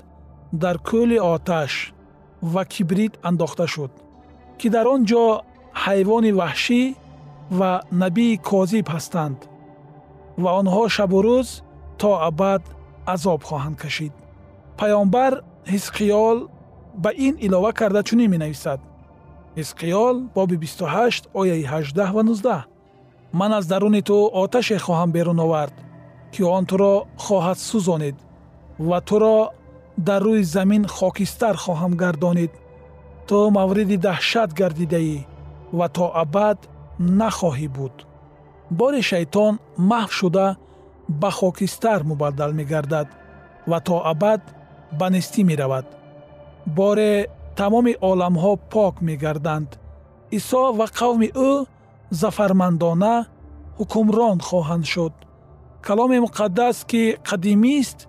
дар 0.64 0.78
кӯли 0.90 1.18
оташ 1.34 1.74
ва 2.54 2.64
кибрит 2.66 3.14
андохта 3.30 3.66
шуд 3.74 3.92
ки 4.60 4.68
дар 4.76 4.86
он 4.94 5.02
ҷо 5.10 5.26
ҳайвони 5.84 6.32
ваҳшӣ 6.40 6.82
ва 7.50 7.72
набии 7.92 8.38
козиб 8.38 8.88
ҳастанд 8.96 9.40
ва 10.44 10.50
онҳо 10.60 10.84
шабу 10.96 11.20
рӯз 11.26 11.50
то 12.02 12.10
абад 12.30 12.64
азоб 13.14 13.42
хоҳанд 13.50 13.78
кашид. 13.84 14.14
Паёмбар 14.80 15.34
ҳизқиёл 15.74 16.38
ба 17.04 17.10
ин 17.28 17.36
илова 17.46 17.72
карда 17.80 18.02
чунин 18.08 18.30
менависад. 18.36 18.80
Ҳизқиёл 19.60 20.16
боби 20.36 20.56
28 20.58 21.28
ояи 21.34 21.64
18 21.64 22.14
ва 22.16 22.24
19 22.24 22.66
ман 23.34 23.54
аз 23.54 23.66
даруни 23.68 24.02
ту 24.02 24.30
оташе 24.44 24.78
хоҳам 24.86 25.12
берун 25.12 25.40
овард 25.40 25.76
ки 26.34 26.42
он 26.44 26.66
туро 26.66 26.94
хоҳад 27.26 27.58
сӯзонид 27.70 28.18
ва 28.90 29.00
туро 29.02 29.38
дар 30.08 30.22
рӯи 30.28 30.44
замин 30.56 30.84
хокистар 30.98 31.56
хоҳам 31.66 31.94
гардонид 32.04 32.52
ту 33.28 33.38
мавриди 33.58 33.98
даҳшат 34.08 34.50
гардидаӣ 34.60 35.18
ва 35.78 35.88
то 35.96 36.06
абад 36.24 36.58
нахоҳӣ 37.00 37.68
буд. 37.76 37.96
Бори 38.80 39.02
шайтон 39.12 39.54
маҳв 39.92 40.12
шуда 40.20 40.48
ба 41.22 41.30
хокистар 41.40 42.00
мубаддал 42.10 42.52
мегардад 42.60 43.08
ва 43.70 43.80
то 43.88 43.96
абад 44.12 44.42
ба 45.00 45.08
нестӣ 45.14 45.42
меравад. 45.50 45.88
Боре 46.78 47.14
тамоми 47.60 47.94
оламҳо 48.10 48.54
пок 48.74 48.96
мегарданд. 49.08 49.70
Исо 50.38 50.64
ва 50.80 50.88
қавми 51.00 51.30
ӯ 51.50 51.52
зафармандона 52.22 53.16
ҳукмрон 53.80 54.38
хоҳанд 54.50 54.86
шуд. 54.94 55.14
Каломи 55.88 56.18
муқаддас 56.26 56.78
ки 56.90 57.04
қадимист 57.30 58.00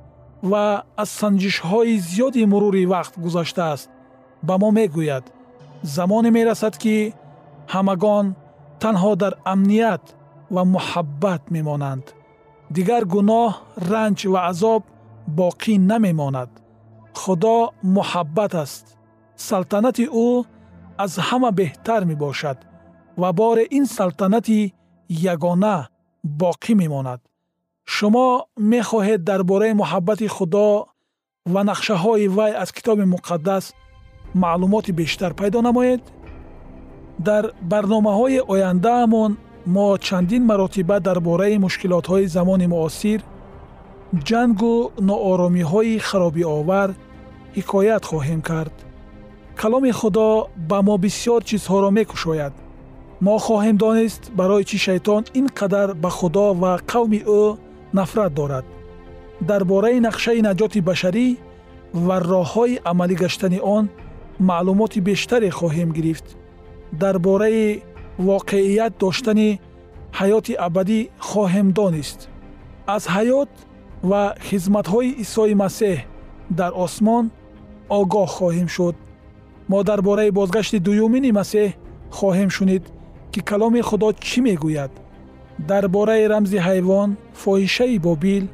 ва 0.50 0.64
аз 1.02 1.10
санҷишҳои 1.20 1.94
зиёди 2.08 2.42
мурури 2.52 2.84
вақт 2.94 3.14
гузаштааст 3.24 3.88
ба 4.46 4.54
мо 4.62 4.68
мегӯяд. 4.78 5.24
Замоне 5.94 6.30
мерасад 6.38 6.74
ки 6.82 6.96
ҳамагон 7.74 8.26
танҳо 8.83 9.11
дар 9.21 9.33
амният 9.53 10.03
ва 10.55 10.61
муҳаббат 10.75 11.41
мемонанд 11.55 12.05
дигар 12.75 13.03
гуноҳ 13.13 13.51
ранҷ 13.91 14.19
ва 14.33 14.39
азоб 14.51 14.81
боқӣ 15.39 15.73
намемонад 15.91 16.51
худо 17.21 17.57
муҳаббат 17.95 18.53
аст 18.63 18.85
салтанати 19.49 20.05
ӯ 20.27 20.29
аз 21.03 21.13
ҳама 21.27 21.49
беҳтар 21.59 22.01
мебошад 22.11 22.57
ва 23.21 23.29
боре 23.39 23.63
ин 23.77 23.85
салтанати 23.97 24.59
ягона 25.33 25.75
боқӣ 26.41 26.73
мемонад 26.81 27.19
шумо 27.93 28.27
мехоҳед 28.73 29.21
дар 29.29 29.41
бораи 29.49 29.73
муҳаббати 29.81 30.27
худо 30.35 30.67
ва 31.53 31.61
нақшаҳои 31.71 32.27
вай 32.37 32.51
аз 32.63 32.69
китоби 32.77 33.05
муқаддас 33.15 33.65
маълумоти 34.43 34.91
бештар 34.99 35.31
пайдо 35.39 35.59
намоед 35.67 36.01
дар 37.27 37.43
барномаҳои 37.71 38.39
ояндаамон 38.53 39.31
мо 39.75 39.97
чандин 39.97 40.43
маротиба 40.51 40.99
дар 40.99 41.19
бораи 41.19 41.57
мушкилотҳои 41.65 42.25
замони 42.35 42.67
муосир 42.75 43.19
ҷангу 44.29 44.75
нооромиҳои 45.09 45.99
харобиовар 46.07 46.89
ҳикоят 47.57 48.03
хоҳем 48.11 48.41
кард 48.49 48.75
каломи 49.61 49.91
худо 49.99 50.27
ба 50.69 50.79
мо 50.87 50.95
бисьёр 51.05 51.41
чизҳоро 51.49 51.89
мекушояд 51.99 52.53
мо 53.25 53.35
хоҳем 53.45 53.75
донист 53.85 54.21
барои 54.39 54.63
чӣ 54.69 54.77
шайтон 54.87 55.23
ин 55.39 55.47
қадар 55.59 55.89
ба 56.03 56.09
худо 56.17 56.47
ва 56.61 56.73
қавми 56.91 57.21
ӯ 57.41 57.43
нафрат 57.97 58.33
дорад 58.39 58.65
дар 59.49 59.61
бораи 59.71 59.99
нақшаи 60.07 60.41
наҷоти 60.47 60.79
башарӣ 60.89 61.27
ва 62.05 62.15
роҳҳои 62.33 62.81
амалӣ 62.91 63.15
гаштани 63.23 63.59
он 63.75 63.85
маълумоти 64.49 64.99
бештаре 65.09 65.49
хоҳем 65.59 65.89
гирифт 65.97 66.27
Дар 66.92 67.18
бораи 67.18 67.82
воқеият 68.18 68.92
доштани 68.98 69.60
ҳаёти 70.18 70.54
абадӣ 70.66 71.00
хоҳем 71.28 71.68
донист 71.78 72.28
аз 72.86 73.04
ҳаёт 73.14 73.50
ва 74.10 74.22
хизматҳои 74.48 75.10
исои 75.24 75.54
масеҳ 75.54 75.98
дар 76.58 76.72
осмон 76.84 77.24
огоҳ 78.00 78.26
хоҳем 78.36 78.68
шуд. 78.76 78.96
мо 79.70 79.82
дар 79.88 80.00
бораи 80.08 80.30
бозгашти 80.30 80.78
дуюмини 80.86 81.30
масеҳ 81.40 81.68
хоҳем 82.18 82.50
шунид 82.56 82.84
ки 83.32 83.40
каломи 83.50 83.80
худо 83.88 84.08
чӣ 84.26 84.38
мегӯяд? 84.46 84.92
дар 85.70 85.84
бораи 85.88 86.24
рамзи 86.32 86.58
ҳайвон 86.68 87.10
фоҳишаи 87.42 87.98
бобил 88.06 88.44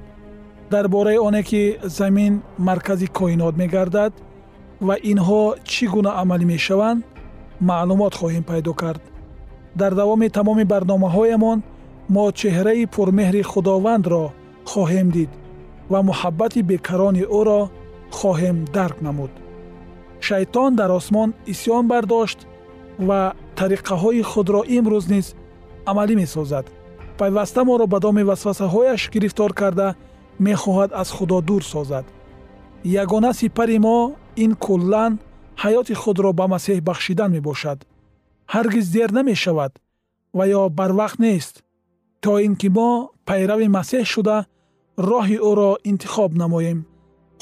дар 0.70 0.88
бораи 0.88 1.18
оне 1.28 1.42
ки 1.42 1.62
замин 1.98 2.42
маркази 2.58 3.06
коинот 3.18 3.54
мегардад 3.62 4.12
ва 4.86 4.94
инҳо 5.12 5.42
чӣ 5.70 5.84
гуна 5.94 6.10
амалӣ 6.22 6.44
мешаванд 6.54 7.00
маълумот 7.60 8.14
хоҳем 8.14 8.44
пайдо 8.50 8.72
кард. 8.74 9.02
Дар 9.74 9.92
давоми 9.94 10.28
тамоми 10.28 10.64
барномаҳоямон 10.64 11.58
мо 12.14 12.24
чеҳраи 12.40 12.86
пурмеҳри 12.94 13.42
худовандро 13.42 14.24
хоҳем 14.72 15.08
дид 15.16 15.30
ва 15.90 16.00
муҳаббати 16.08 16.62
бекарони 16.70 17.24
ӯро 17.38 17.60
хоҳем 18.18 18.56
дарк 18.76 18.96
намуд. 19.06 19.32
Шайтон 20.20 20.70
дар 20.80 20.90
осмон 20.90 21.28
исьён 21.52 21.84
бардошт 21.92 22.38
ва 23.08 23.20
тариқаҳои 23.58 24.22
худро 24.30 24.60
имрӯз 24.76 25.04
низ 25.14 25.26
амалӣ 25.90 26.14
месозад. 26.22 26.66
Пайваста 27.18 27.64
моро 27.64 27.86
ба 27.86 27.98
доми 28.00 28.22
васвасаҳояш 28.30 29.02
гирифтор 29.14 29.52
карда 29.60 29.88
мехоҳад 30.46 30.90
аз 31.02 31.08
худо 31.16 31.40
дур 31.48 31.62
созад. 31.64 32.04
Ягона 33.02 33.32
сипари 33.34 33.78
мо 33.78 33.98
ин 34.44 34.52
куллан 34.54 35.12
ҳаёти 35.62 35.94
худро 36.02 36.30
ба 36.38 36.44
масеҳ 36.54 36.78
бахшидан 36.88 37.30
мебошад. 37.36 37.78
ҳаргиз 38.54 38.86
дер 38.96 39.10
намешавад 39.18 39.72
ва 40.36 40.44
ё 40.58 40.62
барвақт 40.78 41.18
нест 41.26 41.54
то 42.22 42.32
ин 42.46 42.54
ки 42.60 42.68
мо 42.76 42.90
пайрави 43.28 43.68
масеҳ 43.78 44.04
шуда 44.14 44.36
роҳи 45.10 45.38
ӯро 45.50 45.70
интихоб 45.90 46.30
намоем. 46.42 46.78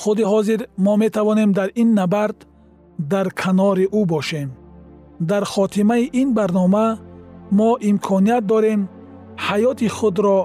Худи 0.00 0.24
ҳозир 0.33 0.61
мо 0.85 0.94
метавонем 1.03 1.50
дар 1.59 1.68
ин 1.83 1.88
набард 1.98 2.38
дар 3.12 3.27
канори 3.40 3.87
ӯ 3.98 4.00
бошем. 4.12 4.48
Дар 5.31 5.44
хотимаи 5.55 6.11
ин 6.20 6.29
барнома 6.38 6.87
мо 7.59 7.70
имконият 7.90 8.44
дорем 8.53 8.81
ҳаёти 9.46 9.88
худро 9.96 10.38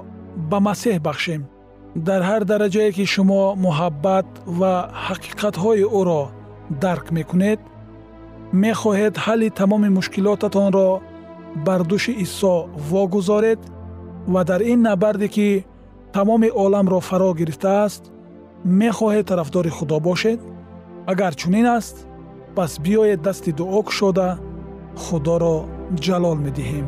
ба 0.50 0.58
масеҳ 0.68 0.96
бахшем. 1.06 1.42
Дар 2.06 2.20
ҳар 2.28 2.42
дараҷае 2.50 2.90
ки 2.96 3.04
шумо 3.14 3.42
муҳаббат 3.64 4.28
ва 4.58 4.72
ҳақиқатҳои 5.06 5.84
ӯро 6.00 6.22
дарк 6.83 7.05
мекунед 7.17 7.59
мехоҳед 8.63 9.15
ҳалли 9.25 9.49
тамоми 9.59 9.89
мушкилотатонро 9.97 10.89
бар 11.65 11.81
дӯши 11.91 12.13
исо 12.25 12.55
вогузоред 12.89 13.59
ва 14.33 14.41
дар 14.49 14.61
ин 14.71 14.79
набарде 14.87 15.27
ки 15.35 15.49
тамоми 16.15 16.49
оламро 16.63 16.99
фаро 17.09 17.29
гирифтааст 17.39 18.03
мехоҳед 18.81 19.25
тарафдори 19.29 19.71
худо 19.77 19.97
бошед 20.07 20.39
агар 21.11 21.33
чунин 21.41 21.67
аст 21.77 21.95
пас 22.55 22.71
биёед 22.83 23.21
дасти 23.27 23.51
дуо 23.59 23.79
кушода 23.87 24.27
худоро 25.03 25.55
ҷалол 26.05 26.37
медиҳем 26.45 26.87